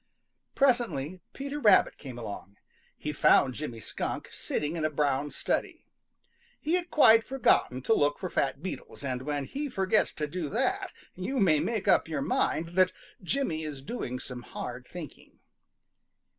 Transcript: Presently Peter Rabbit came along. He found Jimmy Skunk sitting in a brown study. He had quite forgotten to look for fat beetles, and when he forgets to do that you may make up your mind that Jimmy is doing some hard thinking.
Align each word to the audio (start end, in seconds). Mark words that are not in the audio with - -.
Presently 0.55 1.19
Peter 1.31 1.59
Rabbit 1.59 1.99
came 1.99 2.17
along. 2.17 2.57
He 2.97 3.13
found 3.13 3.53
Jimmy 3.53 3.79
Skunk 3.79 4.29
sitting 4.31 4.75
in 4.75 4.83
a 4.83 4.89
brown 4.89 5.29
study. 5.29 5.85
He 6.59 6.73
had 6.73 6.89
quite 6.89 7.23
forgotten 7.23 7.83
to 7.83 7.93
look 7.93 8.17
for 8.17 8.27
fat 8.27 8.63
beetles, 8.63 9.03
and 9.03 9.21
when 9.21 9.45
he 9.45 9.69
forgets 9.69 10.11
to 10.13 10.25
do 10.25 10.49
that 10.49 10.91
you 11.13 11.39
may 11.39 11.59
make 11.59 11.87
up 11.87 12.07
your 12.07 12.23
mind 12.23 12.69
that 12.69 12.93
Jimmy 13.21 13.63
is 13.63 13.83
doing 13.83 14.19
some 14.19 14.41
hard 14.41 14.87
thinking. 14.87 15.37